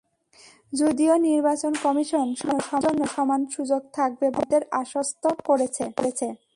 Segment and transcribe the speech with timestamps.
[0.73, 5.83] যদিও নির্বাচন কমিশন সবার জন্য সমান সুযোগ থাকবে বলে আমাদের আশ্বস্ত করেছে।